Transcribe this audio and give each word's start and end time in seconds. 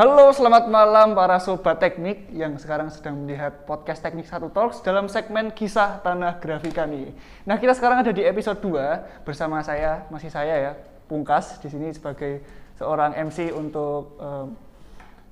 Halo, 0.00 0.32
selamat 0.32 0.72
malam 0.72 1.12
para 1.12 1.36
sobat 1.36 1.76
teknik 1.76 2.32
yang 2.32 2.56
sekarang 2.56 2.88
sedang 2.88 3.20
melihat 3.20 3.68
podcast 3.68 4.00
Teknik 4.00 4.24
Satu 4.24 4.48
Talks 4.48 4.80
dalam 4.80 5.12
segmen 5.12 5.52
kisah 5.52 6.00
tanah 6.00 6.40
grafika 6.40 6.88
nih. 6.88 7.12
Nah, 7.44 7.60
kita 7.60 7.76
sekarang 7.76 8.00
ada 8.00 8.08
di 8.08 8.24
episode 8.24 8.64
2 8.64 9.28
bersama 9.28 9.60
saya, 9.60 10.08
masih 10.08 10.32
saya 10.32 10.56
ya, 10.56 10.72
Pungkas 11.04 11.60
di 11.60 11.68
sini 11.68 11.92
sebagai 11.92 12.40
seorang 12.80 13.12
MC 13.28 13.52
untuk 13.52 14.16
um, 14.16 14.56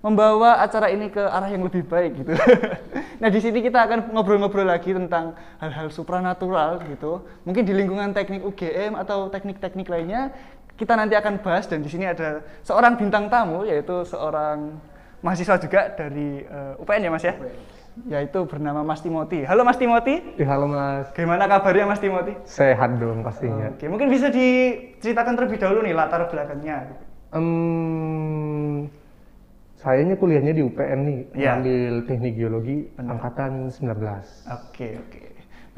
membawa 0.04 0.60
acara 0.60 0.92
ini 0.92 1.08
ke 1.08 1.24
arah 1.24 1.48
yang 1.48 1.64
lebih 1.64 1.88
baik 1.88 2.20
gitu. 2.20 2.36
nah, 3.24 3.32
di 3.32 3.40
sini 3.40 3.64
kita 3.64 3.88
akan 3.88 4.12
ngobrol-ngobrol 4.12 4.68
lagi 4.68 4.92
tentang 4.92 5.32
hal-hal 5.64 5.88
supranatural 5.88 6.76
gitu. 6.92 7.24
Mungkin 7.48 7.64
di 7.64 7.72
lingkungan 7.72 8.12
teknik 8.12 8.44
UGM 8.44 9.00
atau 9.00 9.32
teknik-teknik 9.32 9.88
lainnya 9.88 10.28
kita 10.78 10.94
nanti 10.94 11.18
akan 11.18 11.42
bahas 11.42 11.66
dan 11.66 11.82
di 11.82 11.90
sini 11.90 12.06
ada 12.06 12.38
seorang 12.62 12.94
bintang 12.94 13.26
tamu 13.26 13.66
yaitu 13.66 14.06
seorang 14.06 14.78
mahasiswa 15.18 15.58
juga 15.58 15.90
dari 15.90 16.46
uh, 16.46 16.78
UPN 16.78 17.02
ya 17.02 17.10
Mas 17.10 17.24
ya. 17.26 17.34
Yaitu 18.06 18.46
bernama 18.46 18.86
Mas 18.86 19.02
Timoti. 19.02 19.42
Halo 19.42 19.66
Mas 19.66 19.74
Timoti. 19.74 20.22
Ya, 20.38 20.46
halo 20.54 20.70
Mas. 20.70 21.10
Gimana 21.18 21.50
kabarnya 21.50 21.90
Mas 21.90 21.98
Timoti? 21.98 22.30
Sehat 22.46 22.94
dong 23.02 23.26
pastinya. 23.26 23.74
Oke, 23.74 23.90
mungkin 23.90 24.06
bisa 24.06 24.30
diceritakan 24.30 25.34
terlebih 25.34 25.58
dahulu 25.58 25.82
nih 25.82 25.98
latar 25.98 26.30
belakangnya. 26.30 26.94
Um, 27.34 28.86
sayanya 29.74 30.14
kuliahnya 30.14 30.54
di 30.54 30.62
UPN 30.62 31.00
nih, 31.02 31.18
Ya. 31.34 31.58
ambil 31.58 32.06
teknik 32.06 32.38
geologi 32.38 32.86
Benar. 32.94 33.18
angkatan 33.18 33.66
19. 33.66 34.46
Oke, 34.46 34.88
oke. 35.02 35.22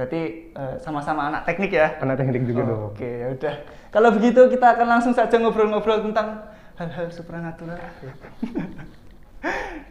Berarti 0.00 0.48
eh, 0.56 0.74
sama-sama 0.80 1.28
anak 1.28 1.44
teknik 1.44 1.76
ya? 1.76 2.00
Anak 2.00 2.16
teknik 2.16 2.48
juga 2.48 2.64
dong. 2.64 2.96
Oke, 2.96 3.04
ya 3.04 3.36
udah. 3.36 3.54
Kalau 3.92 4.08
begitu 4.16 4.40
kita 4.48 4.72
akan 4.72 4.96
langsung 4.96 5.12
saja 5.12 5.36
ngobrol-ngobrol 5.36 6.00
tentang 6.08 6.40
hal-hal 6.80 7.12
supranatural. 7.12 7.76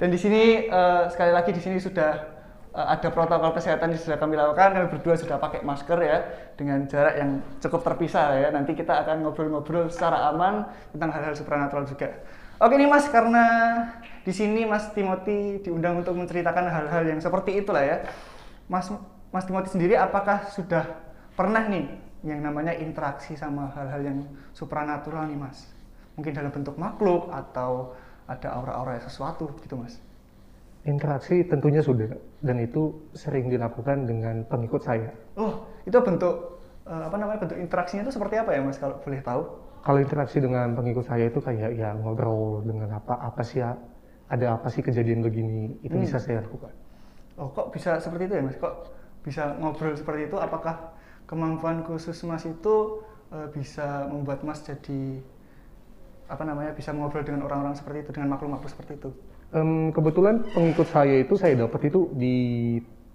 Dan 0.01 0.09
di 0.09 0.17
sini 0.17 0.65
eh, 0.65 1.03
sekali 1.13 1.29
lagi 1.29 1.53
di 1.53 1.61
sini 1.61 1.77
sudah 1.77 2.25
eh, 2.73 2.87
ada 2.89 3.05
protokol 3.13 3.53
kesehatan 3.53 3.93
yang 3.93 4.01
sudah 4.01 4.17
kami 4.17 4.33
lakukan. 4.33 4.81
Kami 4.81 4.89
berdua 4.89 5.13
sudah 5.13 5.37
pakai 5.37 5.61
masker 5.61 6.01
ya 6.01 6.25
dengan 6.57 6.89
jarak 6.89 7.13
yang 7.21 7.45
cukup 7.61 7.85
terpisah 7.85 8.33
ya. 8.33 8.49
Nanti 8.49 8.73
kita 8.73 9.05
akan 9.05 9.29
ngobrol-ngobrol 9.29 9.93
secara 9.93 10.33
aman 10.33 10.65
tentang 10.89 11.13
hal-hal 11.13 11.37
supranatural 11.37 11.85
juga. 11.85 12.17
Oke 12.57 12.81
nih 12.81 12.89
Mas, 12.89 13.05
karena 13.13 13.45
di 14.25 14.33
sini 14.33 14.65
Mas 14.65 14.89
Timothy 14.89 15.61
diundang 15.61 16.01
untuk 16.01 16.17
menceritakan 16.17 16.65
hal-hal 16.65 17.05
yang 17.05 17.21
seperti 17.21 17.61
itulah 17.61 17.85
ya. 17.85 18.09
Mas 18.65 18.89
Mas 19.29 19.45
Timothy 19.45 19.69
sendiri 19.69 19.93
apakah 19.93 20.49
sudah 20.49 20.85
pernah 21.37 21.61
nih 21.69 21.85
yang 22.25 22.41
namanya 22.41 22.73
interaksi 22.75 23.37
sama 23.37 23.69
hal-hal 23.77 24.01
yang 24.01 24.19
supranatural 24.57 25.29
nih 25.29 25.37
Mas? 25.37 25.69
Mungkin 26.17 26.33
dalam 26.33 26.51
bentuk 26.51 26.75
makhluk 26.75 27.29
atau 27.31 27.93
ada 28.25 28.57
aura-aura 28.57 28.97
sesuatu 28.99 29.53
gitu 29.61 29.77
Mas? 29.77 30.01
Interaksi 30.87 31.43
tentunya 31.45 31.83
sudah 31.83 32.09
dan 32.41 32.57
itu 32.57 32.95
sering 33.13 33.51
dilakukan 33.51 34.07
dengan 34.09 34.41
pengikut 34.47 34.81
saya. 34.81 35.11
Oh, 35.37 35.67
itu 35.85 35.95
bentuk 36.01 36.57
eh, 36.87 37.03
apa 37.05 37.15
namanya 37.19 37.39
bentuk 37.45 37.59
interaksinya 37.59 38.07
itu 38.07 38.13
seperti 38.15 38.39
apa 38.41 38.55
ya 38.57 38.61
Mas 38.65 38.81
kalau 38.81 38.97
boleh 38.97 39.21
tahu? 39.21 39.41
Kalau 39.79 39.99
interaksi 40.01 40.43
dengan 40.43 40.75
pengikut 40.75 41.05
saya 41.07 41.31
itu 41.31 41.39
kayak 41.39 41.71
ya 41.77 41.95
ngobrol 41.95 42.65
dengan 42.65 42.99
apa 42.99 43.15
apa 43.15 43.39
sih 43.45 43.61
ya 43.63 43.77
ada 44.27 44.59
apa 44.59 44.67
sih 44.67 44.81
kejadian 44.83 45.21
begini 45.23 45.77
itu 45.85 45.95
Hmm. 45.95 46.03
bisa 46.03 46.17
saya 46.19 46.41
lakukan. 46.43 46.73
Oh, 47.39 47.47
kok 47.55 47.71
bisa 47.71 47.95
seperti 48.01 48.27
itu 48.27 48.33
ya 48.35 48.43
Mas? 48.43 48.57
Kok 48.59 48.73
bisa 49.25 49.55
ngobrol 49.59 49.93
seperti 49.97 50.29
itu? 50.31 50.37
Apakah 50.39 50.75
kemampuan 51.29 51.85
khusus 51.87 52.17
Mas 52.25 52.45
itu 52.47 53.03
eh, 53.35 53.47
bisa 53.53 54.07
membuat 54.09 54.41
Mas 54.47 54.61
jadi 54.65 55.21
apa 56.29 56.43
namanya 56.45 56.71
bisa 56.77 56.93
ngobrol 56.93 57.25
dengan 57.25 57.41
orang-orang 57.49 57.73
seperti 57.73 58.05
itu 58.05 58.11
dengan 58.13 58.37
makhluk-makhluk 58.37 58.69
seperti 58.69 59.01
itu? 59.01 59.09
Em, 59.49 59.89
kebetulan 59.89 60.45
pengikut 60.53 60.85
saya 60.93 61.25
itu 61.25 61.33
saya 61.33 61.57
dapat 61.65 61.89
itu 61.89 62.05
di 62.13 62.37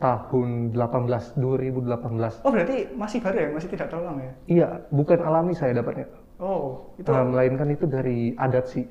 tahun 0.02 0.74
18 0.74 1.38
2018. 1.38 2.42
Oh 2.42 2.50
berarti 2.50 2.90
masih 2.98 3.22
baru 3.22 3.36
ya, 3.38 3.48
masih 3.54 3.68
tidak 3.70 3.86
terlalu 3.94 4.04
lama 4.10 4.20
ya? 4.26 4.32
Iya, 4.50 4.68
bukan 4.90 5.18
alami 5.22 5.54
saya 5.54 5.72
dapatnya. 5.78 6.10
Oh 6.42 6.90
itu 6.98 7.06
Nah, 7.06 7.22
melainkan 7.22 7.68
itu 7.70 7.86
dari 7.86 8.34
adat 8.34 8.66
sih. 8.66 8.84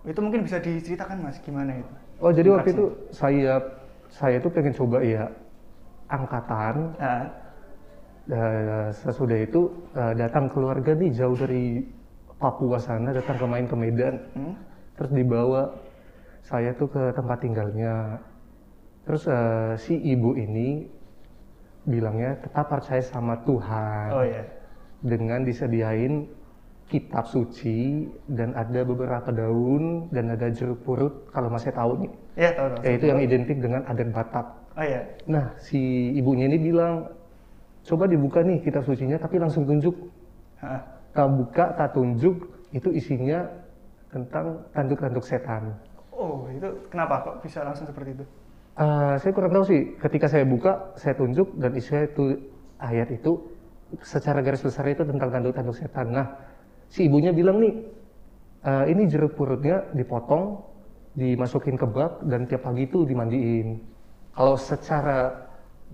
itu 0.00 0.16
mungkin 0.24 0.40
bisa 0.46 0.56
diceritakan 0.62 1.20
mas 1.20 1.36
gimana 1.44 1.76
itu? 1.76 1.92
Oh 2.22 2.30
jadi 2.32 2.48
waktu 2.54 2.72
itu 2.72 2.84
Interaksi. 2.88 3.16
saya 3.20 3.54
saya 4.08 4.36
itu 4.40 4.48
pengen 4.48 4.72
coba 4.72 4.98
ya 5.04 5.28
angkatan. 6.10 6.74
Nah, 6.98 7.22
eh, 8.28 8.88
sesudah 8.92 9.38
itu 9.38 9.70
eh, 9.94 10.14
datang 10.18 10.50
keluarga 10.50 10.92
nih 10.92 11.14
jauh 11.14 11.38
dari 11.38 11.82
Papua 12.40 12.80
sana 12.80 13.12
datang 13.12 13.36
ke 13.36 13.46
main 13.46 13.66
ke 13.68 13.76
Medan. 13.76 14.16
hmm? 14.34 14.54
Terus 14.96 15.10
dibawa 15.12 15.62
saya 16.40 16.72
tuh 16.74 16.88
ke 16.88 17.02
tempat 17.14 17.38
tinggalnya. 17.40 18.18
Terus 19.06 19.24
eh, 19.28 19.72
si 19.78 19.94
ibu 19.96 20.34
ini 20.36 20.88
bilangnya 21.84 22.36
tetap 22.44 22.68
percaya 22.68 23.00
sama 23.00 23.40
Tuhan 23.48 24.08
oh 24.12 24.20
ya, 24.20 24.44
dengan 25.00 25.48
disediain 25.48 26.28
kitab 26.90 27.24
suci 27.24 28.04
dan 28.28 28.52
ada 28.52 28.82
beberapa 28.82 29.30
daun 29.30 30.10
dan 30.10 30.34
ada 30.34 30.50
jeruk 30.50 30.82
purut 30.82 31.30
kalau 31.30 31.48
masih 31.48 31.70
tahu 31.70 32.04
nih. 32.04 32.12
ya 32.36 32.50
tahu. 32.52 32.68
Ya, 32.82 32.90
itu 32.98 33.04
yang 33.06 33.20
identik 33.22 33.58
dengan 33.62 33.86
adat 33.86 34.10
Batak. 34.10 34.46
Oh 34.78 34.86
ya, 34.86 35.02
Nah, 35.26 35.50
si 35.58 36.14
ibunya 36.14 36.46
ini 36.46 36.58
bilang, 36.70 37.10
coba 37.82 38.06
dibuka 38.06 38.40
nih 38.40 38.62
kitab 38.62 38.86
sucinya, 38.86 39.18
tapi 39.18 39.42
langsung 39.42 39.66
tunjuk. 39.66 39.92
Hah. 40.62 40.78
Tak 41.10 41.26
buka, 41.26 41.74
tak 41.74 41.90
tunjuk, 41.98 42.36
itu 42.70 42.88
isinya 42.94 43.50
tentang 44.14 44.62
tanduk-tanduk 44.70 45.26
setan. 45.26 45.74
oh 46.14 46.44
itu 46.52 46.68
kenapa 46.92 47.24
kok 47.24 47.36
bisa 47.40 47.64
langsung 47.64 47.88
seperti 47.88 48.12
itu? 48.12 48.24
Eh, 48.78 49.14
saya 49.18 49.32
kurang 49.34 49.50
tahu 49.50 49.64
sih, 49.66 49.80
ketika 49.98 50.30
saya 50.30 50.46
buka, 50.46 50.94
saya 50.94 51.18
tunjuk, 51.18 51.48
dan 51.58 51.74
isinya 51.74 52.06
itu 52.06 52.38
ayat 52.78 53.10
itu, 53.10 53.42
secara 54.06 54.38
garis 54.38 54.62
besar 54.62 54.86
itu 54.86 55.02
tentang 55.02 55.34
tanduk-tanduk 55.34 55.74
setan. 55.74 56.14
Nah, 56.14 56.26
si 56.86 57.10
ibunya 57.10 57.34
bilang 57.34 57.58
nih, 57.58 57.74
"Eh, 58.62 58.84
ini 58.94 59.10
jeruk 59.10 59.34
purutnya 59.34 59.82
dipotong, 59.96 60.62
dimasukin 61.18 61.74
ke 61.74 61.86
bak, 61.90 62.22
dan 62.30 62.46
tiap 62.46 62.62
pagi 62.62 62.86
itu 62.86 63.02
dimandiin. 63.02 63.82
Kalau 64.34 64.54
secara 64.54 65.34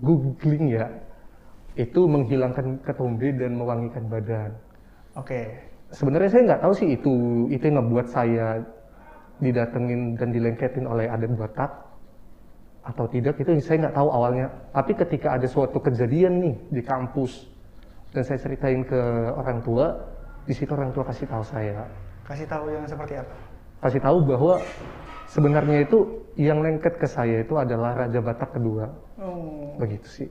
googling 0.01 0.77
ya, 0.77 0.87
itu 1.77 2.05
menghilangkan 2.05 2.81
ketombe 2.85 3.33
dan 3.33 3.57
mewangikan 3.57 4.05
badan. 4.09 4.51
Oke, 5.17 5.67
Sebenarnya 5.87 6.27
saya 6.27 6.43
nggak 6.51 6.61
tahu 6.67 6.73
sih 6.75 6.89
itu 6.99 7.13
itu 7.47 7.63
yang 7.63 7.79
ngebuat 7.79 8.07
saya 8.11 8.59
didatengin 9.39 10.19
dan 10.19 10.35
dilengketin 10.35 10.83
oleh 10.83 11.07
adat 11.07 11.31
Batak 11.31 11.71
atau 12.83 13.07
tidak 13.07 13.39
itu 13.39 13.55
saya 13.63 13.87
nggak 13.87 13.95
tahu 13.95 14.09
awalnya. 14.11 14.51
Tapi 14.75 14.91
ketika 14.99 15.39
ada 15.39 15.47
suatu 15.47 15.79
kejadian 15.79 16.43
nih 16.43 16.55
di 16.75 16.81
kampus 16.83 17.47
dan 18.11 18.23
saya 18.27 18.35
ceritain 18.35 18.83
ke 18.83 18.99
orang 19.31 19.63
tua, 19.63 19.95
di 20.43 20.51
situ 20.51 20.71
orang 20.75 20.91
tua 20.91 21.07
kasih 21.07 21.27
tahu 21.27 21.43
saya, 21.43 21.87
kasih 22.27 22.47
tahu 22.47 22.67
yang 22.67 22.83
seperti 22.83 23.23
apa? 23.23 23.35
kasih 23.77 24.01
tahu 24.03 24.17
bahwa 24.27 24.57
sebenarnya 25.27 25.83
itu 25.83 25.97
yang 26.35 26.63
lengket 26.63 26.97
ke 26.97 27.07
saya 27.07 27.43
itu 27.43 27.53
adalah 27.55 27.93
Raja 27.95 28.19
Batak 28.19 28.55
kedua, 28.55 28.89
Oh. 29.17 29.73
begitu 29.75 30.07
sih. 30.07 30.29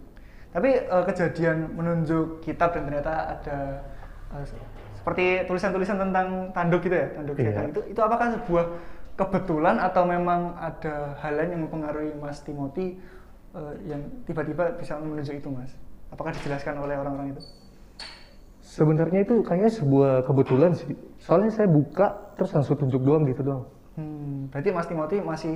Tapi 0.51 0.89
eh, 0.89 1.05
kejadian 1.05 1.77
menunjuk 1.77 2.41
kitab 2.41 2.73
dan 2.73 2.89
ternyata 2.89 3.13
ada 3.37 3.59
eh, 4.35 4.45
seperti 4.97 5.45
tulisan-tulisan 5.47 6.01
tentang 6.01 6.51
tanduk 6.51 6.81
gitu 6.83 6.97
ya, 6.97 7.09
tanduk 7.13 7.35
Iya. 7.37 7.53
setan 7.53 7.67
itu 7.71 7.81
itu 7.93 8.01
apakah 8.01 8.27
sebuah 8.41 8.65
kebetulan 9.17 9.77
atau 9.81 10.03
memang 10.05 10.57
ada 10.57 11.17
hal 11.21 11.33
lain 11.37 11.51
yang 11.57 11.63
mempengaruhi 11.69 12.13
Mas 12.17 12.41
Timothy 12.41 12.97
eh, 13.53 13.75
yang 13.85 14.01
tiba-tiba 14.25 14.75
bisa 14.81 14.97
menunjuk 14.97 15.37
itu 15.39 15.49
Mas? 15.53 15.71
Apakah 16.09 16.31
dijelaskan 16.33 16.79
oleh 16.79 16.95
orang-orang 16.97 17.35
itu? 17.35 17.43
Sebenarnya 18.63 19.23
itu 19.23 19.41
kayaknya 19.43 19.71
sebuah 19.73 20.13
kebetulan 20.27 20.75
sih. 20.75 20.95
Soalnya 21.23 21.51
saya 21.55 21.69
buka 21.71 22.35
terus 22.35 22.51
langsung 22.53 22.77
tunjuk 22.77 23.03
doang 23.03 23.23
gitu 23.27 23.43
doang. 23.43 23.65
Hmm, 23.97 24.53
berarti 24.53 24.69
Mas 24.71 24.87
Timothy 24.87 25.19
masih 25.21 25.55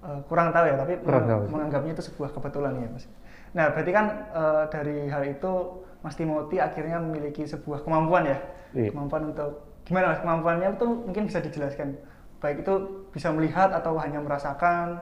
eh, 0.00 0.20
kurang 0.28 0.52
tahu 0.52 0.64
ya, 0.68 0.76
tapi 0.76 1.00
Kurang 1.00 1.24
tahu. 1.24 1.42
menganggapnya 1.48 1.92
itu 1.92 2.04
sebuah 2.04 2.30
kebetulan 2.32 2.76
ya 2.76 2.88
Mas. 2.88 3.04
Nah, 3.50 3.72
berarti 3.72 3.90
kan 3.90 4.06
eh, 4.30 4.62
dari 4.68 4.98
hal 5.08 5.22
itu 5.26 5.52
Mas 6.00 6.16
Timothy 6.16 6.56
akhirnya 6.56 6.96
memiliki 6.96 7.44
sebuah 7.44 7.82
kemampuan 7.82 8.24
ya, 8.24 8.38
Iya. 8.72 8.92
kemampuan 8.92 9.32
untuk 9.32 9.50
gimana 9.84 10.12
Mas 10.12 10.20
kemampuannya 10.20 10.68
itu 10.72 10.86
mungkin 10.86 11.24
bisa 11.26 11.40
dijelaskan. 11.40 11.96
Baik 12.40 12.64
itu 12.64 12.74
bisa 13.12 13.28
melihat 13.28 13.68
atau 13.70 14.00
hanya 14.00 14.20
merasakan. 14.20 15.00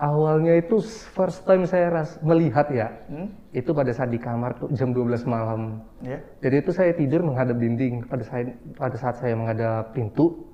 Awalnya 0.00 0.56
itu 0.56 0.80
first 1.12 1.44
time 1.44 1.68
saya 1.68 1.92
ras 1.92 2.16
melihat 2.24 2.72
ya, 2.72 2.88
Hmm? 3.06 3.28
itu 3.52 3.68
pada 3.70 3.92
saat 3.92 4.08
di 4.08 4.16
kamar 4.16 4.56
tuh 4.56 4.72
jam 4.72 4.96
12 4.96 5.28
malam. 5.28 5.84
Ya. 6.00 6.24
Jadi 6.40 6.56
itu 6.56 6.70
saya 6.72 6.96
tidur 6.96 7.20
menghadap 7.20 7.60
dinding. 7.60 8.08
Pada 8.08 8.24
saat 8.24 8.48
pada 8.80 8.96
saat 8.96 9.20
saya 9.20 9.36
menghadap 9.36 9.92
pintu, 9.92 10.49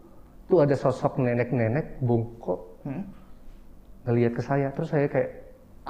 tuh 0.46 0.62
ada 0.62 0.74
sosok 0.78 1.18
nenek-nenek 1.18 1.98
bongkok 2.02 2.78
Hmm? 2.86 3.02
ngelihat 4.06 4.38
ke 4.38 4.42
saya. 4.46 4.70
Terus 4.70 4.94
saya 4.94 5.10
kayak 5.10 5.30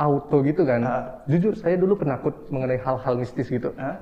auto 0.00 0.41
gitu 0.41 0.64
kan. 0.64 0.81
Ah. 0.81 1.05
Jujur 1.29 1.53
saya 1.53 1.76
dulu 1.76 2.00
penakut 2.00 2.32
mengenai 2.49 2.81
hal-hal 2.81 3.20
mistis 3.20 3.53
gitu. 3.53 3.69
Hah? 3.76 4.00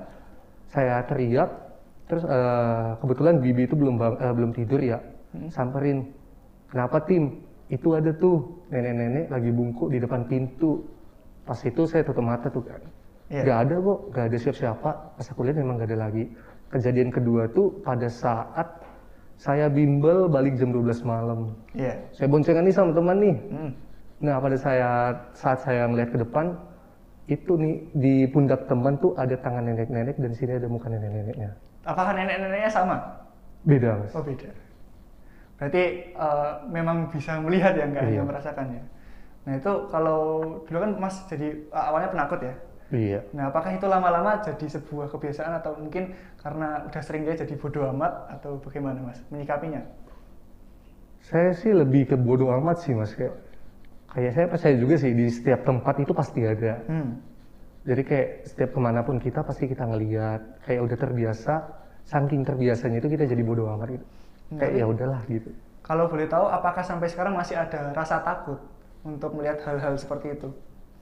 Saya 0.71 1.03
teriak, 1.03 1.51
terus 2.07 2.23
eh, 2.23 2.89
kebetulan 3.03 3.43
Bibi 3.43 3.67
itu 3.67 3.75
belum 3.75 3.99
bang- 3.99 4.19
eh, 4.19 4.31
belum 4.31 4.51
tidur 4.55 4.79
ya. 4.79 4.99
Hmm. 5.35 5.51
Samperin, 5.51 6.07
kenapa 6.71 7.03
tim? 7.03 7.43
itu 7.65 7.97
ada 7.97 8.13
tuh 8.13 8.61
nenek-nenek 8.69 9.25
lagi 9.33 9.49
bungkuk 9.49 9.89
di 9.89 9.97
depan 9.97 10.29
pintu. 10.29 10.85
Pas 11.45 11.57
itu 11.65 11.85
saya 11.89 12.05
tutup 12.05 12.21
mata 12.21 12.45
tuh 12.45 12.61
kan. 12.61 12.81
Iya. 13.33 13.41
Gak 13.41 13.57
ada 13.65 13.75
kok, 13.81 13.99
gak 14.13 14.25
ada 14.29 14.37
siapa-siapa. 14.37 14.89
Pas 15.17 15.25
aku 15.25 15.41
lihat 15.49 15.57
memang 15.57 15.81
gak 15.81 15.89
ada 15.89 15.97
lagi. 16.09 16.29
Kejadian 16.69 17.09
kedua 17.09 17.49
tuh 17.49 17.73
pada 17.81 18.05
saat 18.05 18.69
saya 19.35 19.67
bimbel 19.67 20.31
balik 20.31 20.55
jam 20.55 20.71
12 20.71 21.03
malam. 21.03 21.53
Iya. 21.75 21.99
Saya 22.15 22.27
boncengan 22.31 22.63
nih 22.63 22.75
sama 22.75 22.91
teman 22.95 23.17
nih. 23.19 23.35
Hmm. 23.51 23.71
Nah 24.23 24.35
pada 24.39 24.57
saya 24.57 24.89
saat 25.35 25.59
saya 25.61 25.85
ngeliat 25.91 26.09
ke 26.09 26.19
depan 26.23 26.55
itu 27.25 27.57
nih 27.57 27.75
di 27.97 28.15
pundak 28.31 28.69
teman 28.69 28.95
tuh 29.01 29.11
ada 29.17 29.35
tangan 29.35 29.65
nenek-nenek 29.65 30.15
dan 30.15 30.31
sini 30.31 30.55
ada 30.55 30.69
muka 30.69 30.87
nenek-neneknya. 30.87 31.51
Apakah 31.83 32.13
nenek-neneknya 32.15 32.71
sama? 32.71 32.97
Beda 33.65 33.97
mas. 33.99 34.13
Oh 34.15 34.23
beda. 34.23 34.49
Berarti 35.55 35.83
eh, 36.11 36.51
memang 36.69 37.09
bisa 37.09 37.39
melihat 37.39 37.73
ya, 37.75 37.87
nggak 37.87 38.03
hanya 38.07 38.21
Iya. 38.21 38.23
merasakannya. 38.27 38.83
Nah 39.45 39.53
itu 39.55 39.71
kalau 39.93 40.21
dulu 40.65 40.77
kan 40.81 40.91
Mas 40.97 41.15
jadi 41.29 41.47
eh, 41.69 41.83
awalnya 41.85 42.09
penakut 42.11 42.39
ya. 42.43 42.53
Iya. 42.93 43.25
Nah 43.33 43.49
apakah 43.49 43.73
itu 43.73 43.85
lama-lama 43.89 44.37
jadi 44.45 44.65
sebuah 44.77 45.09
kebiasaan 45.09 45.57
atau 45.61 45.73
mungkin 45.81 46.13
karena 46.37 46.85
udah 46.85 47.01
sering 47.01 47.25
dia 47.25 47.33
jadi 47.33 47.57
bodoh 47.57 47.89
amat 47.97 48.29
atau 48.37 48.61
bagaimana 48.61 49.01
Mas 49.01 49.19
menyikapinya? 49.33 49.81
Saya 51.25 51.57
sih 51.57 51.73
lebih 51.73 52.13
ke 52.13 52.15
bodoh 52.15 52.53
amat 52.61 52.85
sih 52.85 52.93
mas 52.93 53.17
kayak 53.17 53.33
kayak 54.13 54.31
saya 54.37 54.47
percaya 54.47 54.75
juga 54.77 54.95
sih 55.01 55.11
di 55.17 55.25
setiap 55.33 55.65
tempat 55.65 55.95
itu 55.97 56.13
pasti 56.13 56.45
ada. 56.45 56.77
Hmm. 56.85 57.17
Jadi 57.85 58.01
kayak 58.05 58.29
setiap 58.49 58.69
ke 58.73 58.79
mana 58.81 59.01
pun 59.05 59.17
kita 59.17 59.41
pasti 59.41 59.65
kita 59.69 59.85
ngeliat 59.85 60.41
kayak 60.65 60.81
udah 60.85 60.97
terbiasa, 60.97 61.53
saking 62.05 62.41
terbiasanya 62.45 62.97
itu 63.01 63.09
kita 63.09 63.25
jadi 63.25 63.41
bodoh 63.45 63.69
amat 63.73 63.97
gitu. 63.97 64.05
Hmm, 64.53 64.59
Kayak 64.61 64.73
ya 64.77 64.85
udahlah 64.85 65.21
gitu. 65.25 65.49
Kalau 65.85 66.05
boleh 66.09 66.25
tahu 66.29 66.45
apakah 66.49 66.81
sampai 66.85 67.09
sekarang 67.09 67.33
masih 67.37 67.57
ada 67.57 67.93
rasa 67.93 68.21
takut 68.21 68.57
untuk 69.05 69.33
melihat 69.37 69.61
hal-hal 69.65 69.93
seperti 69.97 70.33
itu? 70.37 70.49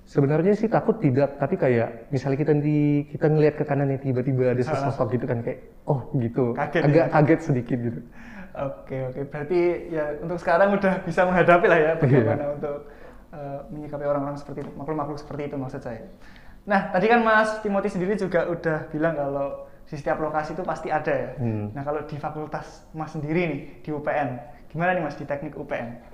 Sebenarnya 0.04 0.52
sih 0.52 0.68
takut 0.68 1.00
tidak, 1.00 1.40
tapi 1.40 1.56
kayak 1.56 2.12
misalnya 2.12 2.38
kita 2.44 2.54
di 2.60 3.08
kita 3.08 3.32
ngelihat 3.32 3.56
ke 3.56 3.64
kanan 3.64 3.88
nih 3.88 4.04
tiba-tiba 4.04 4.52
ada 4.52 4.60
sesosok 4.60 5.16
gitu 5.16 5.26
kan 5.26 5.40
kayak 5.40 5.64
oh 5.88 6.12
gitu, 6.20 6.52
Kaget 6.52 6.82
agak 6.84 7.06
ya? 7.08 7.14
kaget 7.16 7.40
sedikit 7.40 7.78
gitu. 7.80 8.00
Oke 8.54 8.98
oke 9.10 9.22
berarti 9.32 9.60
ya 9.90 10.06
untuk 10.22 10.38
sekarang 10.38 10.78
udah 10.78 11.02
bisa 11.08 11.26
menghadapi 11.26 11.66
lah 11.66 11.80
ya 11.80 11.92
bagaimana 11.98 12.44
untuk 12.54 12.78
eh, 13.34 13.60
menyikapi 13.74 14.06
orang-orang 14.06 14.38
seperti 14.38 14.62
itu 14.62 14.72
makhluk-makhluk 14.78 15.18
seperti 15.18 15.42
itu 15.50 15.56
maksud 15.58 15.82
saya. 15.82 16.06
Nah 16.70 16.94
tadi 16.94 17.06
kan 17.10 17.20
Mas 17.26 17.64
Timothy 17.66 17.90
sendiri 17.90 18.14
juga 18.14 18.46
udah 18.46 18.94
bilang 18.94 19.18
kalau 19.18 19.66
di 19.90 19.96
setiap 19.98 20.22
lokasi 20.22 20.54
itu 20.54 20.64
pasti 20.68 20.94
ada 20.94 21.10
ya. 21.10 21.32
Hmm. 21.40 21.74
Nah 21.74 21.82
kalau 21.82 22.06
di 22.06 22.16
fakultas 22.20 22.86
Mas 22.94 23.16
sendiri 23.16 23.42
nih 23.50 23.60
di 23.82 23.90
UPN 23.90 24.30
gimana 24.70 24.94
nih 24.94 25.04
Mas 25.06 25.18
di 25.18 25.26
teknik 25.26 25.58
UPN? 25.58 26.13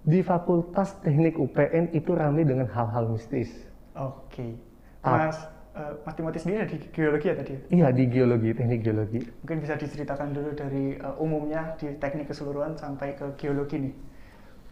Di 0.00 0.24
Fakultas 0.24 0.96
Teknik 1.04 1.36
UPN 1.36 1.92
itu 1.92 2.16
ramai 2.16 2.48
dengan 2.48 2.66
hal-hal 2.72 3.12
mistis. 3.12 3.52
Oke 3.92 4.70
Ah. 5.00 5.32
Mas 6.04 6.12
Timothy 6.18 6.38
sendiri 6.42 6.66
ada 6.66 6.76
di 6.76 6.88
geologi 6.92 7.26
ya 7.30 7.34
tadi? 7.40 7.54
Iya 7.72 7.88
di 7.94 8.04
geologi, 8.10 8.50
teknik 8.52 8.84
geologi. 8.84 9.20
Mungkin 9.46 9.58
bisa 9.64 9.78
diceritakan 9.78 10.34
dulu 10.34 10.50
dari 10.52 10.98
eh, 10.98 11.22
umumnya 11.22 11.78
di 11.80 11.94
teknik 11.96 12.28
keseluruhan 12.28 12.76
sampai 12.76 13.16
ke 13.16 13.32
geologi 13.40 13.88
nih. 13.88 13.94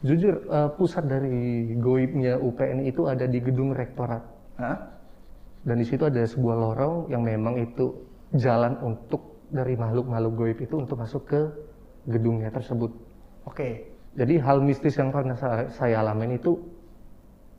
Jujur 0.05 0.43
eh, 0.43 0.69
pusat 0.77 1.09
dari 1.09 1.73
goibnya 1.81 2.37
UPN 2.37 2.85
itu 2.85 3.09
ada 3.09 3.25
di 3.25 3.41
gedung 3.41 3.73
rektorat. 3.73 4.21
Hah? 4.61 4.77
Dan 5.65 5.81
di 5.81 5.87
situ 5.87 6.05
ada 6.05 6.21
sebuah 6.21 6.57
lorong 6.59 6.97
yang 7.09 7.25
memang 7.25 7.57
itu 7.57 7.95
jalan 8.37 8.77
untuk 8.85 9.49
dari 9.49 9.79
makhluk-makhluk 9.81 10.35
goib 10.35 10.59
itu 10.61 10.75
untuk 10.77 10.99
masuk 11.01 11.25
ke 11.25 11.41
gedungnya 12.05 12.53
tersebut. 12.53 12.93
Oke. 13.49 13.97
Jadi 14.17 14.35
hal 14.41 14.65
mistis 14.65 14.97
yang 14.97 15.13
pernah 15.13 15.37
saya, 15.37 15.69
saya 15.69 16.01
alamin 16.01 16.41
itu 16.41 16.57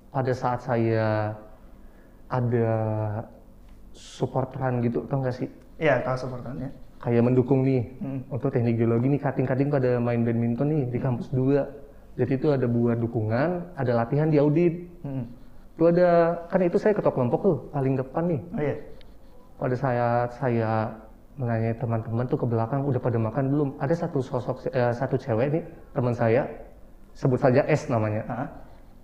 pada 0.10 0.34
saat 0.34 0.66
saya 0.66 1.38
ada 2.30 2.70
supporteran 3.94 4.82
gitu, 4.86 5.06
tau 5.10 5.22
gak 5.22 5.36
sih? 5.38 5.50
Iya 5.82 6.02
tahu 6.04 6.28
supportannya. 6.28 6.70
Kayak 7.00 7.24
mendukung 7.32 7.64
nih 7.64 7.84
Hmm. 8.04 8.20
untuk 8.28 8.52
teknik 8.52 8.76
geologi 8.76 9.08
nih, 9.08 9.22
kating-kating 9.24 9.72
pada 9.72 10.02
main 10.04 10.22
badminton 10.26 10.68
nih 10.68 10.84
di 10.92 11.00
kampus 11.00 11.32
2. 11.32 11.64
Jadi 12.20 12.36
itu 12.36 12.48
ada 12.52 12.68
buat 12.68 13.00
dukungan, 13.00 13.80
ada 13.80 13.92
latihan 13.96 14.28
di 14.28 14.36
audit. 14.36 14.84
Hmm. 15.08 15.24
Itu 15.80 15.88
ada, 15.88 16.36
kan 16.52 16.60
itu 16.60 16.76
saya 16.76 16.92
ketua 16.92 17.16
kelompok 17.16 17.40
tuh, 17.40 17.58
paling 17.72 17.96
depan 17.96 18.24
nih. 18.28 18.42
Oh 18.52 18.62
iya. 18.62 18.76
Pada 19.56 19.76
saya 19.80 20.08
saya 20.36 20.72
menanya 21.40 21.72
teman-teman 21.80 22.28
tuh 22.28 22.36
ke 22.36 22.48
belakang 22.52 22.84
udah 22.84 23.00
pada 23.00 23.16
makan 23.16 23.46
belum? 23.48 23.70
Ada 23.80 24.06
satu 24.06 24.20
sosok 24.20 24.68
eh, 24.76 24.92
satu 24.92 25.16
cewek 25.16 25.48
nih 25.56 25.64
teman 25.96 26.12
saya 26.12 26.44
sebut 27.16 27.40
saja 27.40 27.64
S 27.64 27.88
namanya. 27.88 28.28
Hah? 28.28 28.48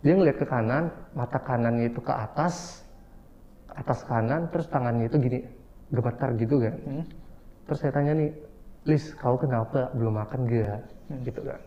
Dia 0.04 0.14
ngeliat 0.14 0.38
ke 0.38 0.46
kanan, 0.46 0.92
mata 1.16 1.40
kanannya 1.40 1.90
itu 1.90 2.04
ke 2.04 2.14
atas, 2.14 2.86
atas 3.72 4.04
kanan, 4.06 4.52
terus 4.52 4.70
tangannya 4.70 5.08
itu 5.10 5.18
gini 5.18 5.40
gemetar 5.90 6.36
gitu 6.36 6.62
kan. 6.62 6.76
Hmm. 6.86 7.04
Terus 7.66 7.78
saya 7.82 7.92
tanya 7.96 8.14
nih, 8.14 8.30
Lis, 8.86 9.16
kau 9.18 9.34
kenapa 9.40 9.90
belum 9.98 10.14
makan 10.22 10.46
gak? 10.46 10.80
Hmm. 11.10 11.22
Gitu 11.26 11.42
kan. 11.42 11.60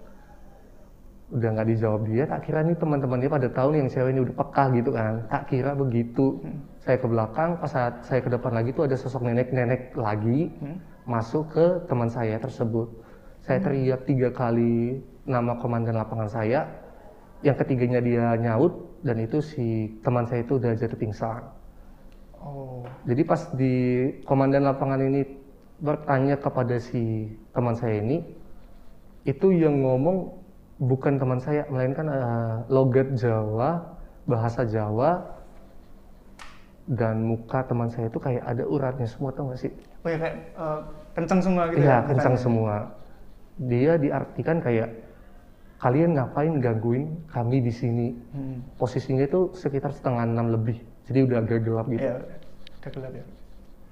Udah 1.29 1.49
nggak 1.53 1.69
dijawab 1.77 2.09
dia, 2.09 2.25
tak 2.25 2.49
kira 2.49 2.65
nih 2.65 2.73
teman-temannya 2.81 3.29
pada 3.29 3.49
tahu 3.53 3.77
nih 3.77 3.79
yang 3.85 3.91
cewek 3.93 4.11
ini 4.17 4.21
udah 4.25 4.37
peka 4.41 4.65
gitu 4.73 4.91
kan. 4.97 5.15
Tak 5.29 5.43
kira 5.53 5.71
begitu. 5.77 6.41
Hmm. 6.41 6.65
Saya 6.81 6.97
ke 6.97 7.05
belakang, 7.05 7.51
pas 7.61 7.69
saat 7.69 7.95
saya 8.01 8.21
ke 8.25 8.33
depan 8.33 8.53
lagi 8.57 8.73
tuh 8.73 8.89
ada 8.89 8.97
sosok 8.97 9.29
nenek-nenek 9.29 9.93
lagi 9.93 10.49
Hmm. 10.57 10.81
masuk 11.05 11.53
ke 11.53 11.67
teman 11.85 12.09
saya 12.09 12.41
tersebut. 12.41 12.89
Saya 13.45 13.61
teriak 13.61 14.09
tiga 14.09 14.33
kali 14.33 15.05
nama 15.29 15.61
komandan 15.61 16.01
lapangan 16.01 16.33
saya. 16.33 16.65
Yang 17.45 17.65
ketiganya 17.65 18.01
dia 18.01 18.25
nyaut 18.41 18.89
dan 19.05 19.21
itu 19.21 19.39
si 19.45 20.01
teman 20.01 20.25
saya 20.25 20.43
itu 20.43 20.57
udah 20.57 20.75
jatuh 20.75 20.97
pingsan. 20.97 21.45
Oh. 22.41 22.83
Jadi 23.05 23.23
pas 23.23 23.41
di 23.55 23.75
komandan 24.25 24.65
lapangan 24.65 25.01
ini 25.05 25.23
bertanya 25.79 26.35
kepada 26.41 26.81
si 26.83 27.31
teman 27.55 27.75
saya 27.79 28.03
ini, 28.03 28.23
itu 29.23 29.55
yang 29.55 29.83
ngomong 29.83 30.38
bukan 30.79 31.19
teman 31.19 31.39
saya, 31.43 31.67
melainkan 31.67 32.07
eh, 32.07 32.55
logat 32.71 33.11
Jawa, 33.19 33.83
bahasa 34.25 34.63
Jawa, 34.63 35.27
dan 36.89 37.21
muka 37.21 37.67
teman 37.69 37.91
saya 37.93 38.09
itu 38.09 38.17
kayak 38.17 38.43
ada 38.47 38.65
uratnya 38.65 39.05
semua, 39.05 39.35
tau 39.35 39.51
gak 39.53 39.61
sih? 39.61 39.73
Oh 40.07 40.09
ya 40.09 40.17
kayak 40.17 40.37
eh, 40.57 40.81
kenceng 41.19 41.41
semua 41.43 41.63
gitu 41.69 41.83
Iya, 41.83 41.91
ya? 41.91 41.99
kencang 42.07 42.37
semua. 42.39 42.75
Dia 43.59 43.93
diartikan 43.99 44.63
kayak 44.63 44.89
kalian 45.83 46.15
ngapain 46.15 46.55
gangguin 46.63 47.27
kami 47.27 47.59
di 47.59 47.75
sini? 47.75 48.15
Hmm. 48.33 48.63
Posisinya 48.79 49.27
itu 49.27 49.51
sekitar 49.55 49.91
setengah 49.91 50.25
enam 50.27 50.55
lebih, 50.55 50.79
jadi 51.11 51.27
udah 51.27 51.37
agak 51.43 51.61
gelap 51.67 51.87
gitu. 51.91 52.07
Iya, 52.07 52.15
udah 52.83 52.91
gelap 52.95 53.13
ya. 53.19 53.25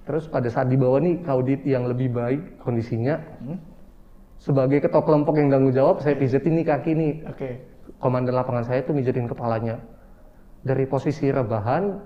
Terus 0.06 0.24
pada 0.30 0.46
saat 0.46 0.70
dibawa 0.70 1.02
nih 1.02 1.18
ke 1.18 1.30
audit 1.34 1.60
yang 1.66 1.90
lebih 1.90 2.14
baik 2.14 2.62
kondisinya, 2.62 3.18
Hmm. 3.42 3.58
Sebagai 4.40 4.84
ketua 4.84 5.02
kelompok 5.02 5.40
yang 5.40 5.48
tanggung 5.48 5.74
jawab, 5.74 6.04
saya 6.04 6.14
pijetin 6.16 6.60
nih 6.60 6.66
kaki 6.66 6.92
nih. 6.92 7.12
Oke. 7.28 7.50
Komandan 8.02 8.36
lapangan 8.36 8.64
saya 8.66 8.84
tuh 8.84 8.92
mijetin 8.92 9.24
kepalanya. 9.24 9.80
Dari 10.66 10.84
posisi 10.84 11.30
rebahan, 11.30 11.96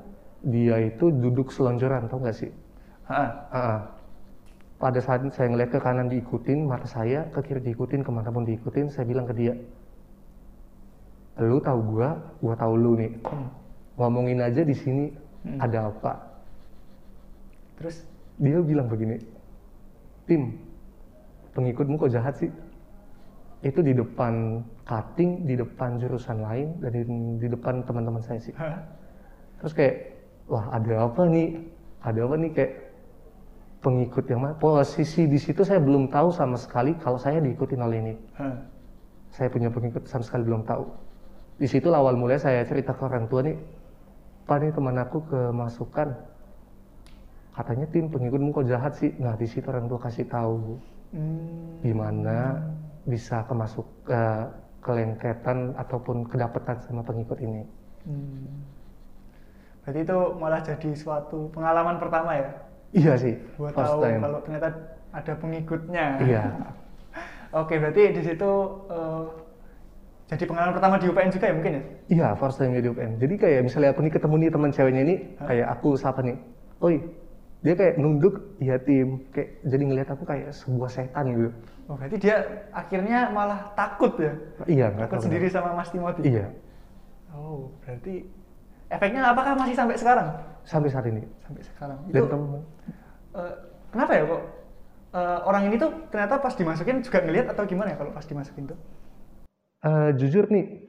dia 0.44 0.78
itu 0.80 1.10
duduk 1.10 1.50
selonjoran, 1.50 2.06
tau 2.06 2.20
gak 2.20 2.36
sih? 2.36 2.52
Hah. 3.08 3.28
Ah, 3.50 3.78
pada 4.78 5.00
saat 5.02 5.24
saya 5.34 5.50
ngeliat 5.50 5.72
ke 5.74 5.80
kanan 5.82 6.08
diikutin, 6.08 6.68
mata 6.68 6.86
saya 6.86 7.26
ke 7.34 7.40
kiri 7.42 7.60
diikutin, 7.72 8.06
ke 8.06 8.10
mana 8.12 8.30
pun 8.30 8.46
diikutin, 8.46 8.88
saya 8.92 9.04
bilang 9.08 9.26
ke 9.26 9.34
dia, 9.34 9.54
lu 11.40 11.58
tahu 11.58 11.80
gua, 11.96 12.16
gua 12.40 12.54
tahu 12.54 12.74
lu 12.76 12.92
nih. 13.00 13.12
Hmm. 13.24 13.48
Ngomongin 14.00 14.40
aja 14.40 14.62
di 14.64 14.76
sini 14.76 15.12
Hmm. 15.40 15.56
ada 15.60 15.88
apa? 15.88 16.12
Terus 17.80 18.04
Dia 18.40 18.56
bilang 18.64 18.88
begini, 18.88 19.20
tim, 20.24 20.56
pengikutmu 21.60 22.00
kok 22.00 22.12
jahat 22.16 22.34
sih? 22.40 22.48
Itu 23.60 23.84
di 23.84 23.92
depan 23.92 24.64
cutting, 24.88 25.44
di 25.44 25.52
depan 25.60 26.00
jurusan 26.00 26.40
lain, 26.40 26.80
dan 26.80 26.90
di, 26.96 27.04
di 27.36 27.48
depan 27.52 27.84
teman-teman 27.84 28.24
saya 28.24 28.40
sih. 28.40 28.56
Terus 29.60 29.76
kayak, 29.76 29.94
wah 30.48 30.72
ada 30.72 31.04
apa 31.04 31.28
nih? 31.28 31.60
Ada 32.00 32.24
apa 32.24 32.34
nih 32.40 32.50
kayak 32.56 32.72
pengikut 33.84 34.24
yang 34.32 34.40
mana? 34.40 34.56
Posisi 34.56 35.28
di 35.28 35.36
situ 35.36 35.60
saya 35.60 35.76
belum 35.76 36.08
tahu 36.08 36.32
sama 36.32 36.56
sekali 36.56 36.96
kalau 36.96 37.20
saya 37.20 37.44
diikutin 37.44 37.80
oleh 37.84 37.96
ini. 38.00 38.14
Saya 39.28 39.52
punya 39.52 39.68
pengikut 39.68 40.08
sama 40.08 40.24
sekali 40.24 40.48
belum 40.48 40.64
tahu. 40.64 40.88
Di 41.60 41.68
situ 41.68 41.92
awal 41.92 42.16
mulai 42.16 42.40
saya 42.40 42.64
cerita 42.64 42.96
ke 42.96 43.04
orang 43.04 43.28
tua 43.28 43.44
nih, 43.44 43.60
Pak 44.48 44.56
nih 44.64 44.72
teman 44.72 44.96
aku 44.96 45.20
kemasukan. 45.28 46.08
Katanya 47.52 47.84
tim 47.92 48.08
pengikutmu 48.08 48.56
kok 48.56 48.64
jahat 48.64 48.96
sih. 48.96 49.12
Nah 49.20 49.36
di 49.36 49.44
situ 49.44 49.68
orang 49.68 49.84
tua 49.84 50.00
kasih 50.00 50.24
tahu 50.24 50.80
Hmm. 51.10 51.82
gimana 51.82 52.62
bisa 53.02 53.42
kemasuk 53.50 53.82
eh, 54.06 54.46
kelengketan 54.80 55.74
ataupun 55.74 56.24
kedapatan 56.30 56.78
sama 56.86 57.02
pengikut 57.02 57.38
ini. 57.42 57.66
Hmm. 58.06 58.46
Berarti 59.82 60.00
itu 60.06 60.18
malah 60.38 60.60
jadi 60.62 60.90
suatu 60.94 61.50
pengalaman 61.50 61.98
pertama 61.98 62.36
ya? 62.36 62.48
Iya 62.90 63.14
sih, 63.18 63.34
Buat 63.58 63.74
tahu 63.74 64.02
time. 64.02 64.20
kalau 64.22 64.38
ternyata 64.42 64.68
ada 65.10 65.32
pengikutnya. 65.38 66.06
Iya, 66.22 66.42
Oke, 67.60 67.82
berarti 67.82 68.14
di 68.14 68.22
situ 68.22 68.50
eh, 68.86 69.24
jadi 70.30 70.44
pengalaman 70.46 70.74
pertama 70.78 70.94
di 71.02 71.10
UPN 71.10 71.30
juga 71.34 71.50
ya 71.50 71.54
mungkin 71.58 71.72
ya? 71.74 71.82
Iya, 72.06 72.28
first 72.38 72.62
time 72.62 72.78
di 72.78 72.86
UPN. 72.86 73.18
Jadi 73.18 73.34
kayak 73.34 73.60
misalnya 73.66 73.90
aku 73.90 74.00
nih 74.06 74.12
ketemu 74.14 74.34
nih 74.46 74.50
teman 74.54 74.70
ceweknya 74.70 75.02
ini, 75.02 75.14
kayak 75.42 75.66
aku 75.74 75.98
sapa 75.98 76.22
nih, 76.22 76.38
oi, 76.78 77.02
dia 77.60 77.74
kayak 77.76 78.00
nunduk 78.00 78.56
iya 78.56 78.80
tim, 78.80 79.28
kayak 79.36 79.60
jadi 79.68 79.82
ngeliat 79.84 80.08
aku 80.08 80.24
kayak 80.24 80.48
sebuah 80.56 80.88
setan 80.88 81.24
gitu. 81.28 81.50
Oh 81.90 81.94
berarti 81.98 82.16
dia 82.16 82.36
akhirnya 82.72 83.28
malah 83.28 83.74
takut 83.74 84.16
ya? 84.16 84.32
Iya, 84.64 84.86
Takut 84.96 85.20
sendiri 85.20 85.50
kenapa. 85.50 85.60
sama 85.60 85.70
Mas 85.76 85.90
Timothy? 85.92 86.22
Iya, 86.24 86.46
Oh 87.30 87.68
berarti 87.84 88.24
efeknya 88.88 89.22
apakah 89.28 89.54
masih 89.54 89.76
sampai 89.76 89.96
sekarang? 89.98 90.28
sampai 90.60 90.88
saat 90.92 91.06
ini. 91.08 91.24
Sampai 91.44 91.62
sekarang. 91.64 91.98
Dan 92.12 92.20
Itu 92.20 92.28
temen, 92.28 92.62
eh, 93.34 93.54
kenapa 93.90 94.12
ya 94.14 94.22
kok 94.28 94.42
eh, 95.10 95.38
orang 95.42 95.62
ini 95.66 95.76
tuh 95.76 95.90
ternyata 96.08 96.38
pas 96.38 96.54
dimasukin 96.54 97.02
juga 97.02 97.18
ngelihat 97.24 97.46
atau 97.50 97.64
gimana 97.66 97.92
ya 97.92 97.96
kalau 97.98 98.12
pas 98.14 98.24
dimasukin 98.24 98.70
tuh? 98.70 98.78
Eh, 99.80 100.10
jujur 100.14 100.46
nih, 100.48 100.86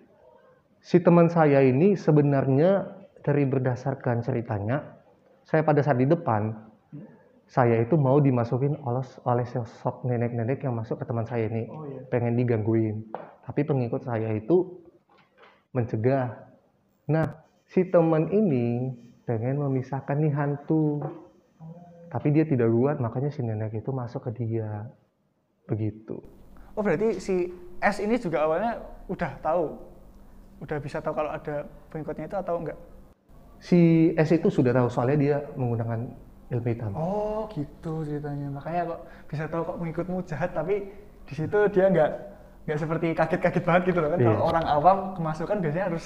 si 0.84 1.00
teman 1.00 1.32
saya 1.32 1.63
ini 1.63 1.96
sebenarnya 1.96 2.86
dari 3.24 3.48
berdasarkan 3.48 4.22
ceritanya, 4.22 5.00
saya 5.51 5.67
pada 5.67 5.84
saat 5.84 6.00
di 6.00 6.08
depan, 6.08 6.55
saya 7.43 7.84
itu 7.84 8.00
mau 8.00 8.24
dimasukin 8.24 8.79
oleh, 8.88 9.03
oleh 9.27 9.43
sosok 9.43 10.08
nenek-nenek 10.08 10.63
yang 10.63 10.72
masuk 10.79 10.96
ke 10.96 11.03
teman 11.03 11.27
saya 11.27 11.51
ini, 11.51 11.67
Oh 11.67 11.84
iya. 11.84 12.08
pengen 12.08 12.39
digangguin. 12.39 13.03
Tapi 13.43 13.67
pengikut 13.67 14.08
saya 14.08 14.31
itu 14.31 14.79
mencegah. 15.75 16.31
Nah, 17.12 17.36
si 17.67 17.84
teman 17.91 18.31
ini 18.31 18.96
pengen 19.27 19.60
memisahkan 19.60 20.15
nih 20.24 20.31
hantu. 20.31 21.03
Tapi 22.08 22.27
dia 22.31 22.48
tidak 22.48 22.72
kuat, 22.72 23.03
makanya 23.03 23.27
si 23.27 23.43
nenek 23.43 23.75
itu 23.75 23.91
masuk 23.91 24.31
ke 24.31 24.31
dia. 24.39 24.88
Begitu. 25.67 26.24
Oh 26.75 26.79
berarti 26.79 27.20
si 27.20 27.51
S 27.84 28.00
ini 28.00 28.15
juga 28.15 28.48
awalnya 28.48 28.79
udah 29.12 29.31
tahu, 29.43 29.75
udah 30.63 30.77
bisa 30.79 31.03
tahu 31.03 31.12
kalau 31.12 31.36
ada 31.36 31.67
pengikutnya 31.91 32.31
itu 32.31 32.38
atau 32.39 32.55
enggak? 32.63 32.79
Si 33.62 33.80
S 34.18 34.30
itu 34.34 34.50
sudah 34.50 34.74
tahu 34.74 34.89
soalnya 34.89 35.18
dia 35.18 35.38
menggunakan 35.53 36.10
ilmu 36.50 36.65
hitam. 36.68 36.91
Oh 36.98 37.46
gitu 37.53 38.01
ceritanya. 38.01 38.50
Makanya 38.50 38.82
kok 38.89 39.00
bisa 39.30 39.46
tahu 39.46 39.62
kok 39.63 39.77
pengikutmu 39.77 40.18
jahat 40.25 40.50
tapi 40.51 40.89
di 41.24 41.34
situ 41.34 41.58
dia 41.70 41.86
nggak 41.88 42.12
nggak 42.65 42.77
seperti 42.77 43.08
kaget-kaget 43.13 43.63
banget 43.63 43.82
gitu 43.94 44.00
loh 44.01 44.10
kan. 44.10 44.18
Iya. 44.18 44.27
Kalau 44.27 44.41
orang 44.50 44.65
awam 44.65 44.98
kemasukan 45.13 45.58
biasanya 45.62 45.86
harus 45.94 46.06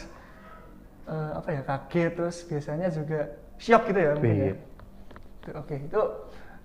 eh, 1.08 1.32
apa 1.34 1.50
ya 1.50 1.62
kaget 1.64 2.12
terus 2.14 2.38
biasanya 2.44 2.88
juga 2.92 3.20
shock 3.56 3.88
gitu 3.88 4.00
ya. 4.00 4.12
Iya. 4.20 4.36
ya. 4.36 4.54
Itu- 5.40 5.56
Oke 5.56 5.76
itu 5.80 6.02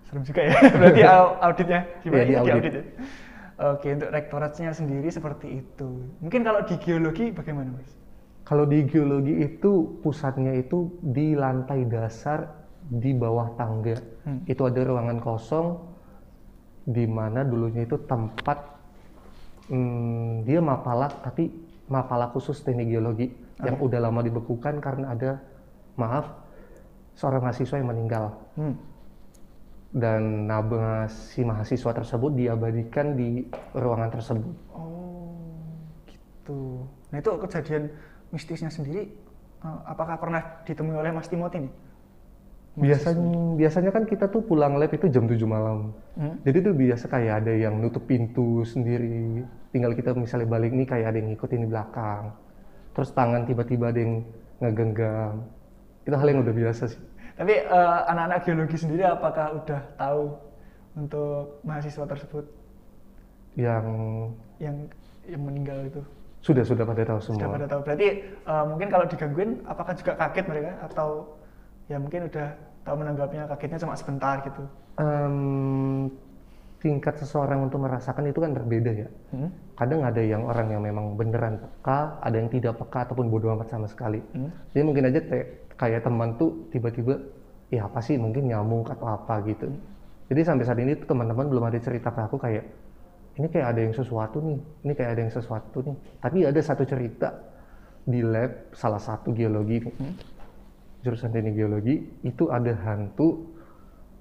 serem 0.08 0.22
juga 0.26 0.40
ya. 0.42 0.52
Berarti 0.80 1.02
au- 1.06 1.36
auditnya 1.38 1.80
gimana 2.02 2.18
Iya, 2.18 2.26
di 2.26 2.32
ya? 2.32 2.40
Di 2.42 2.50
audit. 2.50 2.54
audit 2.58 2.74
ya? 2.74 2.84
Oke 3.60 3.88
untuk 3.92 4.08
rektoratnya 4.10 4.72
sendiri 4.72 5.08
seperti 5.12 5.60
itu. 5.60 5.88
Mungkin 6.18 6.40
kalau 6.42 6.64
di 6.64 6.74
geologi 6.80 7.28
bagaimana 7.30 7.76
mas? 7.76 7.92
Kalau 8.50 8.66
di 8.66 8.82
geologi 8.82 9.46
itu 9.46 10.02
pusatnya 10.02 10.50
itu 10.58 10.98
di 10.98 11.38
lantai 11.38 11.86
dasar 11.86 12.50
di 12.82 13.14
bawah 13.14 13.54
tangga. 13.54 13.94
Hmm. 14.26 14.42
Itu 14.42 14.66
ada 14.66 14.82
ruangan 14.82 15.22
kosong 15.22 15.78
di 16.82 17.06
mana 17.06 17.46
dulunya 17.46 17.86
itu 17.86 17.94
tempat 18.10 18.58
hmm, 19.70 20.42
dia 20.42 20.58
mapalak 20.58 21.22
tapi 21.22 21.46
mapalak 21.86 22.34
khusus 22.34 22.58
teknik 22.66 22.90
geologi 22.90 23.30
yang 23.62 23.78
udah 23.78 24.02
lama 24.02 24.18
dibekukan 24.18 24.82
karena 24.82 25.14
ada 25.14 25.38
maaf 25.94 26.26
seorang 27.14 27.46
mahasiswa 27.46 27.78
yang 27.78 27.90
meninggal. 27.94 28.34
Hmm. 28.58 28.74
dan 29.90 30.46
nama 30.46 31.10
si 31.10 31.42
mahasiswa 31.42 31.90
tersebut 31.90 32.38
diabadikan 32.38 33.18
di 33.18 33.42
ruangan 33.74 34.14
tersebut. 34.14 34.54
Oh, 34.70 35.34
gitu. 36.06 36.86
Nah 37.10 37.18
itu 37.18 37.30
kejadian 37.42 37.90
mistisnya 38.30 38.70
sendiri, 38.70 39.10
eh, 39.62 39.80
apakah 39.86 40.16
pernah 40.18 40.42
ditemui 40.66 40.96
oleh 40.96 41.12
Mas 41.14 41.30
Timothy 41.30 41.68
nih? 41.68 41.74
Biasanya 42.78 43.58
biasanya 43.58 43.90
kan 43.90 44.04
kita 44.06 44.30
tuh 44.30 44.46
pulang 44.46 44.78
lab 44.78 44.94
itu 44.94 45.10
jam 45.10 45.26
7 45.26 45.42
malam. 45.42 45.90
Hmm? 46.14 46.38
Jadi 46.46 46.70
tuh 46.70 46.74
biasa 46.78 47.04
kayak 47.10 47.34
ada 47.42 47.52
yang 47.52 47.82
nutup 47.82 48.06
pintu 48.06 48.62
sendiri. 48.62 49.42
Tinggal 49.74 49.92
kita 49.98 50.14
misalnya 50.14 50.46
balik 50.46 50.70
nih 50.70 50.86
kayak 50.86 51.06
ada 51.10 51.18
yang 51.18 51.34
ngikutin 51.34 51.66
di 51.66 51.68
belakang. 51.68 52.30
Terus 52.94 53.10
tangan 53.10 53.42
tiba-tiba 53.42 53.90
ada 53.90 53.98
yang 53.98 54.22
ngegenggam. 54.62 55.34
Itu 56.06 56.14
hal 56.14 56.28
yang 56.30 56.40
udah 56.46 56.54
biasa 56.54 56.82
sih. 56.94 57.00
Tapi 57.34 57.54
eh, 57.58 58.00
anak-anak 58.06 58.38
geologi 58.46 58.76
sendiri 58.78 59.02
apakah 59.02 59.46
udah 59.60 59.80
tahu 59.98 60.24
untuk 60.94 61.62
mahasiswa 61.62 62.04
tersebut 62.06 62.44
Yang 63.58 63.86
yang 64.62 64.76
yang 65.26 65.42
meninggal 65.42 65.78
itu? 65.90 66.02
Sudah 66.40 66.64
sudah 66.64 66.84
pada 66.88 67.02
tahu 67.04 67.20
semua. 67.20 67.36
Sudah 67.36 67.50
pada 67.52 67.66
tahu. 67.68 67.80
Berarti 67.84 68.06
eh, 68.24 68.64
mungkin 68.66 68.88
kalau 68.88 69.04
digangguin, 69.08 69.50
apakah 69.68 69.92
juga 69.96 70.12
kaget 70.16 70.44
mereka 70.48 70.72
atau 70.88 71.08
ya 71.86 71.96
mungkin 72.00 72.26
udah 72.28 72.48
tahu 72.84 72.94
menanggapnya 72.96 73.42
kagetnya 73.56 73.78
cuma 73.84 73.94
sebentar 73.96 74.40
gitu? 74.44 74.62
Em, 75.00 76.08
tingkat 76.80 77.20
seseorang 77.20 77.68
untuk 77.68 77.84
merasakan 77.84 78.32
itu 78.32 78.40
kan 78.40 78.52
berbeda 78.56 78.90
ya. 78.92 79.08
Hmm? 79.36 79.50
kadang 79.80 80.04
ada 80.04 80.20
yang 80.20 80.44
orang 80.44 80.76
yang 80.76 80.84
memang 80.84 81.16
beneran 81.16 81.56
peka, 81.56 82.20
ada 82.20 82.36
yang 82.36 82.52
tidak 82.52 82.76
peka 82.76 83.08
ataupun 83.08 83.32
bodoh 83.32 83.56
amat 83.56 83.72
sama 83.72 83.88
sekali. 83.88 84.20
Hmm? 84.36 84.52
Jadi 84.76 84.82
mungkin 84.84 85.08
aja 85.08 85.24
te- 85.24 85.72
kayak 85.80 86.04
teman 86.04 86.36
tuh 86.36 86.68
tiba-tiba, 86.68 87.16
ya 87.72 87.88
apa 87.88 88.04
sih 88.04 88.20
mungkin 88.20 88.44
nyamuk 88.44 88.92
atau 88.92 89.08
apa 89.08 89.40
gitu. 89.48 89.72
Jadi 90.28 90.40
sampai 90.44 90.68
saat 90.68 90.76
ini 90.84 90.92
teman-teman 91.00 91.48
belum 91.48 91.64
ada 91.64 91.80
cerita 91.80 92.12
ke 92.12 92.20
aku 92.28 92.36
kayak, 92.36 92.68
ini 93.40 93.48
kayak 93.48 93.66
ada 93.72 93.80
yang 93.80 93.94
sesuatu 93.96 94.36
nih, 94.44 94.58
ini 94.84 94.92
kayak 94.92 95.10
ada 95.16 95.20
yang 95.24 95.32
sesuatu 95.32 95.80
nih. 95.80 95.96
Tapi 96.20 96.38
ada 96.44 96.60
satu 96.60 96.84
cerita 96.84 97.28
di 98.04 98.20
lab 98.20 98.68
salah 98.76 99.00
satu 99.00 99.32
geologi 99.32 99.80
nih, 99.80 100.14
jurusan 101.00 101.32
teknik 101.32 101.56
geologi, 101.56 102.04
itu 102.20 102.52
ada 102.52 102.76
hantu 102.84 103.48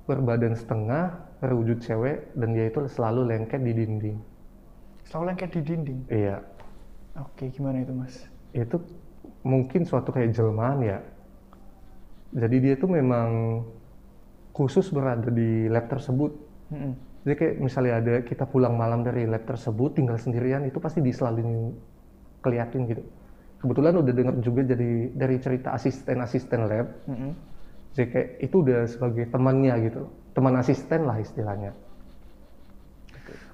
berbadan 0.07 0.55
setengah, 0.55 1.19
berwujud 1.43 1.83
cewek, 1.83 2.31
dan 2.39 2.55
dia 2.55 2.71
itu 2.71 2.79
selalu 2.87 3.27
lengket 3.27 3.59
di 3.59 3.73
dinding. 3.75 4.17
Selalu 5.03 5.23
lengket 5.35 5.49
di 5.51 5.61
dinding. 5.67 5.99
Iya, 6.07 6.39
Oke, 7.19 7.51
gimana 7.51 7.83
itu 7.83 7.91
mas? 7.91 8.23
itu 8.55 8.79
mungkin 9.43 9.83
suatu 9.83 10.15
kayak 10.15 10.31
jelmaan 10.31 10.79
ya. 10.81 11.03
Jadi 12.31 12.55
dia 12.61 12.73
tuh 12.79 12.89
memang 12.89 13.61
khusus 14.55 14.87
berada 14.93 15.27
di 15.27 15.67
lab 15.67 15.89
tersebut. 15.91 16.31
Hmm. 16.71 16.93
Jadi 17.29 17.45
kayak 17.45 17.55
misalnya 17.61 17.93
ada 18.01 18.13
kita 18.25 18.49
pulang 18.49 18.73
malam 18.73 19.05
dari 19.05 19.29
lab 19.29 19.45
tersebut 19.45 19.93
tinggal 19.93 20.17
sendirian 20.17 20.65
itu 20.65 20.81
pasti 20.81 20.97
diselalu 20.97 21.77
keliatin 22.41 22.89
gitu. 22.89 23.05
Kebetulan 23.61 24.01
udah 24.01 24.13
denger 24.17 24.35
juga 24.41 24.65
jadi 24.65 25.13
dari 25.13 25.37
cerita 25.37 25.77
asisten-asisten 25.77 26.65
lab. 26.65 26.89
Hmm. 27.05 27.37
Jadi 27.93 28.07
kayak 28.09 28.29
itu 28.41 28.55
udah 28.65 28.89
sebagai 28.89 29.29
temannya 29.29 29.77
gitu. 29.85 30.09
Teman 30.33 30.57
asisten 30.57 31.05
lah 31.05 31.21
istilahnya. 31.21 31.69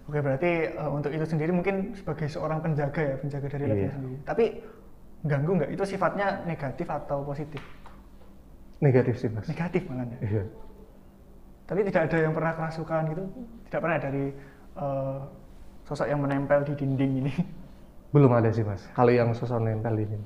Oke, 0.08 0.24
berarti 0.24 0.72
eh, 0.72 0.90
untuk 0.96 1.12
itu 1.12 1.28
sendiri 1.28 1.52
mungkin 1.52 2.00
sebagai 2.00 2.32
seorang 2.32 2.64
penjaga 2.64 3.04
ya, 3.04 3.16
penjaga 3.20 3.48
dari 3.52 3.64
labnya 3.68 3.76
Iya. 3.76 3.92
sendiri. 3.92 4.16
Tapi 4.24 4.46
ganggu 5.28 5.52
nggak? 5.60 5.72
Itu 5.76 5.84
sifatnya 5.84 6.48
negatif 6.48 6.88
atau 6.88 7.28
positif? 7.28 7.60
Negatif 8.80 9.20
sih 9.20 9.28
mas. 9.28 9.52
Negatif 9.52 9.84
malah 9.92 10.08
ya. 10.16 10.20
Iya. 10.24 10.44
Tapi 11.66 11.82
tidak 11.90 12.02
ada 12.10 12.18
yang 12.30 12.34
pernah 12.34 12.54
kerasukan 12.54 13.02
gitu? 13.10 13.24
Tidak 13.70 13.80
pernah 13.82 13.98
dari 13.98 14.26
eh, 14.78 15.18
sosok 15.86 16.08
yang 16.10 16.22
menempel 16.22 16.62
di 16.62 16.74
dinding 16.78 17.12
ini? 17.26 17.34
Belum 18.14 18.32
ada 18.32 18.50
sih 18.54 18.62
mas. 18.62 18.86
Kalau 18.94 19.12
yang 19.12 19.34
sosok 19.34 19.60
nempel 19.60 19.98
ini. 19.98 20.18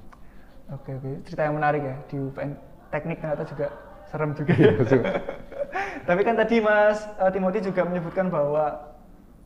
Oke, 0.69 0.93
oke. 0.99 1.25
Cerita 1.25 1.47
yang 1.47 1.57
menarik 1.57 1.81
ya. 1.81 1.95
Di 2.05 2.15
UPN 2.19 2.51
teknik 2.93 3.17
ternyata 3.23 3.43
juga 3.47 3.67
serem 4.11 4.31
juga 4.35 4.53
ya. 4.53 4.71
Tapi 6.07 6.21
kan 6.25 6.35
tadi 6.37 6.59
Mas 6.59 7.07
eh, 7.07 7.31
Timothy 7.31 7.59
juga 7.65 7.81
menyebutkan 7.87 8.27
bahwa 8.27 8.93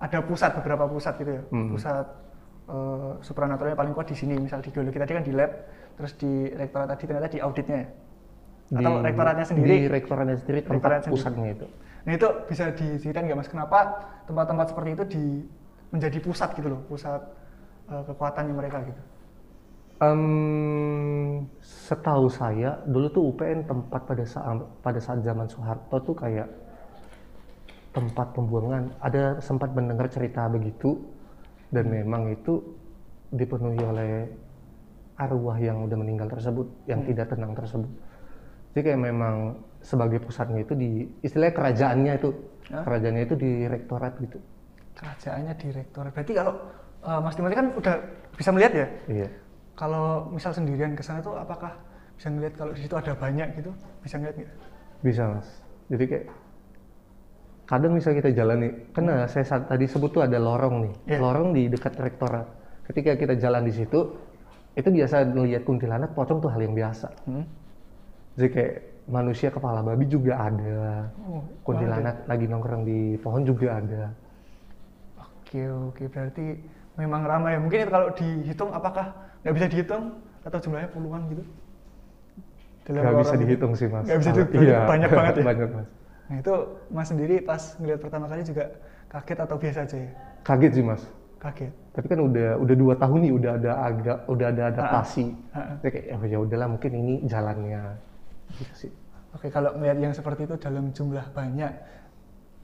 ada 0.02 0.20
pusat 0.26 0.52
beberapa 0.60 0.90
pusat 0.90 1.14
gitu 1.22 1.32
ya. 1.40 1.44
Hmm. 1.54 1.72
Pusat 1.78 2.06
eh, 2.74 3.12
supranaturalnya 3.22 3.78
paling 3.78 3.94
kuat 3.94 4.10
di 4.10 4.18
sini. 4.18 4.36
Misal 4.42 4.66
di 4.66 4.74
geologi 4.74 4.98
tadi 4.98 5.14
kan 5.14 5.24
di 5.24 5.32
lab, 5.32 5.52
terus 5.96 6.18
di 6.18 6.50
rektorat 6.52 6.90
tadi 6.90 7.04
ternyata 7.06 7.30
di 7.30 7.40
auditnya 7.40 7.78
ya. 7.86 7.88
Atau 8.72 8.94
rektoratnya 9.04 9.46
sendiri? 9.46 9.68
Di 9.68 9.80
rektoratnya 9.92 10.38
sendiri 10.40 10.60
tempat 10.64 10.76
Rektorat 10.80 11.00
sendiri. 11.04 11.14
pusatnya 11.20 11.48
itu. 11.52 11.68
Nah 12.04 12.12
itu 12.16 12.28
bisa 12.48 12.64
diceritain 12.72 13.26
nggak 13.28 13.40
Mas 13.40 13.50
kenapa 13.52 13.80
tempat-tempat 14.28 14.66
seperti 14.72 14.90
itu 14.96 15.04
di 15.08 15.24
menjadi 15.94 16.18
pusat 16.24 16.50
gitu 16.58 16.68
loh, 16.72 16.82
pusat 16.90 17.22
eh, 17.92 18.04
kekuatannya 18.08 18.54
mereka 18.56 18.78
gitu. 18.88 19.02
Em, 20.04 21.48
setahu 21.62 22.28
saya 22.28 22.82
dulu 22.84 23.08
tuh 23.14 23.24
UPN 23.32 23.64
tempat 23.64 24.04
pada 24.04 24.26
saat 24.26 24.58
pada 24.84 25.00
saat 25.00 25.24
zaman 25.24 25.48
Soeharto 25.48 25.96
tuh 26.02 26.16
kayak 26.18 26.50
tempat 27.94 28.34
pembuangan. 28.34 28.90
Ada 29.00 29.38
sempat 29.40 29.72
mendengar 29.78 30.10
cerita 30.10 30.50
begitu 30.50 30.98
dan 31.70 31.88
memang 31.88 32.34
itu 32.34 32.60
dipenuhi 33.32 33.82
oleh 33.86 34.12
arwah 35.18 35.58
yang 35.62 35.86
udah 35.86 35.98
meninggal 35.98 36.26
tersebut, 36.26 36.66
yang 36.90 37.06
tidak 37.06 37.30
tenang 37.30 37.54
tersebut. 37.54 37.90
Jadi 38.74 38.82
kayak 38.90 39.02
memang 39.06 39.36
sebagai 39.86 40.18
pusatnya 40.18 40.66
itu 40.66 40.74
di 40.74 41.06
istilahnya 41.22 41.54
kerajaannya 41.54 42.14
itu 42.18 42.30
Hah? 42.74 42.82
kerajaannya 42.82 43.24
itu 43.30 43.36
di 43.38 43.52
rektorat 43.70 44.14
gitu. 44.18 44.38
Kerajaannya 44.98 45.54
direktur. 45.62 46.04
Berarti 46.10 46.34
kalau 46.34 46.54
eh, 47.06 47.20
Mas 47.22 47.36
Timothy 47.38 47.56
kan 47.56 47.68
udah 47.78 47.96
bisa 48.34 48.50
melihat 48.50 48.74
ya. 48.74 48.88
Iya. 49.06 49.28
Kalau 49.74 50.30
misal 50.34 50.54
sendirian 50.54 50.98
ke 50.98 51.06
sana 51.06 51.22
tuh 51.22 51.38
apakah 51.38 51.74
bisa 52.18 52.30
ngeliat 52.30 52.54
kalau 52.58 52.72
di 52.74 52.82
situ 52.82 52.96
ada 52.98 53.14
banyak 53.14 53.58
gitu? 53.58 53.70
Bisa 54.02 54.18
ngeliat 54.18 54.36
nggak? 54.38 54.54
Bisa 55.02 55.22
mas. 55.30 55.48
Jadi 55.90 56.04
kayak 56.10 56.26
kadang 57.64 57.92
misalnya 57.96 58.18
kita 58.22 58.32
jalan 58.38 58.58
nih, 58.60 58.72
kan 58.94 59.04
eh, 59.10 59.26
saya 59.30 59.46
tadi 59.66 59.86
sebut 59.90 60.10
tuh 60.14 60.22
ada 60.26 60.38
lorong 60.38 60.76
nih, 60.88 60.94
Iya. 61.16 61.20
lorong 61.22 61.50
di 61.54 61.64
dekat 61.70 61.94
rektorat. 61.98 62.48
Ketika 62.90 63.16
kita 63.16 63.34
jalan 63.40 63.64
di 63.66 63.74
situ, 63.74 64.00
itu 64.76 64.90
biasa 64.90 65.30
melihat 65.32 65.64
kuntilanak 65.64 66.12
pocong 66.14 66.42
tuh 66.44 66.50
hal 66.52 66.62
yang 66.62 66.76
biasa. 66.76 67.08
Hmm? 67.26 67.46
Jadi 68.34 68.48
kayak 68.50 68.74
manusia 69.06 69.50
kepala 69.52 69.84
babi 69.86 70.06
juga 70.10 70.34
ada, 70.40 71.12
Oh, 71.28 71.44
kuntilanak 71.62 72.26
lagi 72.26 72.46
nongkrong 72.50 72.84
di 72.88 73.20
pohon 73.22 73.44
juga 73.46 73.78
ada. 73.78 74.04
Oke 75.20 75.62
oke 75.70 76.04
berarti 76.10 76.46
memang 76.98 77.22
ramai. 77.30 77.62
Mungkin 77.62 77.86
itu 77.86 77.92
kalau 77.94 78.10
dihitung 78.16 78.70
apakah 78.74 79.14
nggak 79.46 79.54
bisa 79.54 79.68
dihitung 79.70 80.04
atau 80.42 80.58
jumlahnya 80.60 80.90
puluhan 80.90 81.22
gitu? 81.30 81.44
Dalam 82.84 83.00
Gak 83.00 83.16
bisa 83.24 83.36
dihitung 83.40 83.72
sih 83.80 83.88
mas. 83.88 84.04
Nggak 84.04 84.20
bisa 84.20 84.32
dihitung. 84.36 84.64
Iya, 84.68 84.80
Banyak 84.84 85.10
banget 85.14 85.34
ya. 85.40 85.44
banyak 85.46 85.70
mas. 85.72 85.88
Nah 86.24 86.36
itu 86.40 86.54
Mas 86.90 87.08
sendiri 87.12 87.36
pas 87.44 87.62
ngeliat 87.80 88.00
pertama 88.00 88.26
kali 88.32 88.42
juga 88.44 88.64
kaget 89.12 89.38
atau 89.44 89.56
biasa 89.60 89.80
aja 89.88 89.98
ya? 90.00 90.10
Kaget 90.44 90.72
sih 90.74 90.84
mas. 90.84 91.02
Kaget. 91.40 91.72
Tapi 91.94 92.06
kan 92.10 92.20
udah 92.24 92.50
udah 92.58 92.76
dua 92.76 92.94
tahun 92.98 93.20
nih 93.28 93.34
udah 93.38 93.52
ada 93.62 93.72
agak 93.86 94.18
udah 94.26 94.48
ada 94.50 94.64
adaptasi. 94.74 95.26
Ha-ha. 95.54 95.74
Jadi 95.84 95.92
kayak 95.94 96.06
"Oh, 96.18 96.24
ya 96.26 96.38
udahlah 96.42 96.68
mungkin 96.72 96.92
ini 96.92 97.14
jalannya. 97.30 97.84
Gitu 98.52 98.74
sih. 98.88 98.92
Oke 99.34 99.50
kalau 99.50 99.74
ngeliat 99.78 99.98
yang 99.98 100.14
seperti 100.14 100.46
itu 100.46 100.56
dalam 100.62 100.94
jumlah 100.94 101.26
banyak, 101.34 101.74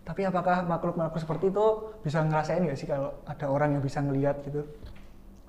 tapi 0.05 0.21
apakah 0.25 0.65
makhluk-makhluk 0.65 1.17
seperti 1.17 1.49
itu 1.49 1.65
bisa 2.05 2.21
ngerasain 2.21 2.61
nggak 2.61 2.77
sih 2.77 2.85
kalau 2.85 3.13
ada 3.25 3.45
orang 3.49 3.77
yang 3.77 3.83
bisa 3.83 3.99
ngeliat 4.03 4.41
gitu? 4.45 4.61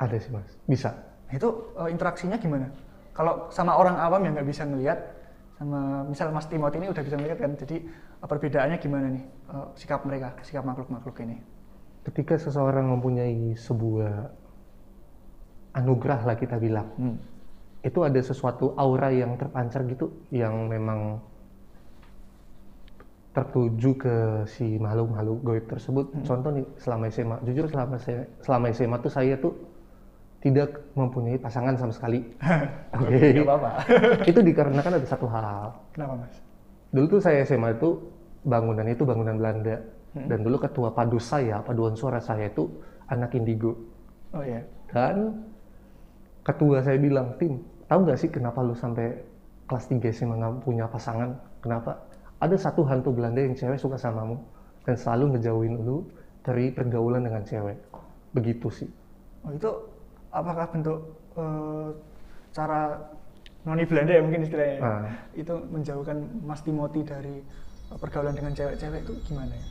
Ada 0.00 0.16
sih 0.16 0.32
mas. 0.32 0.48
Bisa. 0.64 0.96
Nah, 1.28 1.34
itu 1.36 1.48
eh, 1.76 1.88
interaksinya 1.92 2.40
gimana? 2.40 2.72
Kalau 3.12 3.52
sama 3.52 3.76
orang 3.76 4.00
awam 4.00 4.24
yang 4.24 4.32
nggak 4.32 4.48
bisa 4.48 4.64
ngelihat, 4.64 4.96
sama 5.60 6.08
misal 6.08 6.32
Mas 6.32 6.48
Timothy 6.48 6.80
ini 6.80 6.88
udah 6.88 7.02
bisa 7.04 7.20
ngelihat 7.20 7.36
kan, 7.36 7.52
jadi 7.52 7.76
eh, 7.84 8.26
perbedaannya 8.26 8.76
gimana 8.80 9.06
nih 9.12 9.24
eh, 9.28 9.66
sikap 9.76 10.08
mereka, 10.08 10.32
sikap 10.40 10.64
makhluk-makhluk 10.64 11.20
ini? 11.20 11.36
ketika 12.04 12.40
seseorang 12.40 12.88
mempunyai 12.88 13.52
sebuah 13.56 14.32
anugerah 15.76 16.20
lah 16.24 16.36
kita 16.36 16.56
bilang 16.56 16.88
Hmm. 16.96 17.16
Itu 17.80 17.98
ada 18.04 18.20
sesuatu 18.20 18.76
aura 18.76 19.08
yang 19.08 19.40
terpancar 19.40 19.88
gitu 19.88 20.12
yang 20.28 20.68
memang 20.68 21.20
tertuju 23.30 23.90
ke 23.94 24.14
si 24.50 24.76
makhluk-makhluk 24.76 25.38
goib 25.40 25.64
tersebut. 25.70 26.06
Contoh 26.26 26.50
nih 26.50 26.66
selama 26.76 27.04
SMA 27.08 27.36
jujur 27.46 27.66
selama 27.70 27.96
saya 27.96 28.26
selama 28.42 28.64
SMA 28.74 28.96
tuh 29.00 29.12
saya 29.12 29.34
tuh 29.38 29.54
tidak 30.40 30.82
mempunyai 30.98 31.38
pasangan 31.38 31.78
sama 31.78 31.92
sekali. 31.94 32.20
Oke. 33.00 33.16
Nggak 33.38 33.46
apa-apa. 33.46 33.70
itu 34.30 34.40
dikarenakan 34.42 34.92
ada 34.98 35.06
satu 35.06 35.26
hal. 35.30 35.72
Kenapa 35.94 36.26
Mas? 36.26 36.36
dulu 36.90 37.06
tuh 37.06 37.20
saya 37.22 37.46
SMA 37.46 37.78
itu 37.78 38.02
bangunan 38.42 38.82
itu 38.90 39.06
bangunan 39.06 39.38
Belanda. 39.38 39.78
Dan 40.10 40.42
dulu 40.42 40.58
ketua 40.58 40.90
padus 40.90 41.22
saya 41.22 41.62
paduan 41.62 41.94
suara 41.94 42.18
saya 42.18 42.50
itu 42.50 42.66
anak 43.06 43.30
indigo. 43.38 43.78
Oh 44.34 44.42
iya. 44.42 44.62
dan 44.90 45.46
ketua 46.42 46.82
saya 46.82 46.98
bilang 46.98 47.34
tim 47.38 47.62
tahu 47.90 48.06
nggak 48.06 48.18
sih 48.22 48.30
kenapa 48.30 48.62
lu 48.62 48.72
sampai 48.78 49.18
kelas 49.66 49.90
3 49.90 49.98
SMA 50.14 50.38
nggak 50.38 50.62
punya 50.62 50.86
pasangan 50.86 51.34
kenapa 51.58 51.98
ada 52.38 52.54
satu 52.54 52.86
hantu 52.86 53.10
Belanda 53.10 53.42
yang 53.42 53.58
cewek 53.58 53.82
suka 53.82 53.98
samamu 53.98 54.38
dan 54.86 54.94
selalu 54.94 55.36
ngejauhin 55.36 55.74
lu 55.82 56.06
dari 56.46 56.70
pergaulan 56.70 57.26
dengan 57.26 57.42
cewek 57.42 57.76
begitu 58.30 58.70
sih 58.70 58.90
Oh 59.40 59.52
itu 59.56 59.70
apakah 60.30 60.68
bentuk 60.68 61.00
eh, 61.34 61.88
cara 62.52 63.00
noni 63.64 63.84
Belanda 63.88 64.12
ya 64.12 64.22
mungkin 64.24 64.44
istilahnya? 64.44 64.76
ya? 64.76 64.84
Ah. 64.84 65.02
Itu 65.32 65.54
menjauhkan 65.68 66.16
Mas 66.44 66.60
Timothy 66.60 67.02
dari 67.04 67.40
pergaulan 67.88 68.36
dengan 68.36 68.52
cewek-cewek 68.52 69.00
itu 69.08 69.12
gimana 69.32 69.52
ya? 69.56 69.64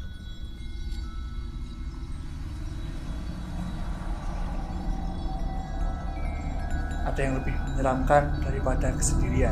Ada 7.19 7.35
yang 7.35 7.43
lebih 7.43 7.55
menyeramkan 7.67 8.23
daripada 8.39 8.95
kesendirian, 8.95 9.51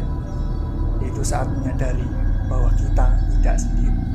yaitu 1.03 1.19
saat 1.19 1.51
menyadari 1.51 2.07
bahwa 2.47 2.71
kita 2.79 3.11
tidak 3.35 3.59
sendiri. 3.59 4.06